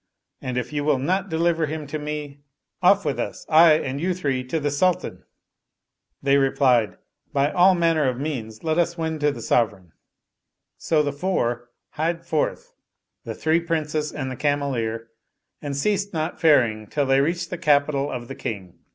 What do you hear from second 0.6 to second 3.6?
you will not deliver him to me, off with us,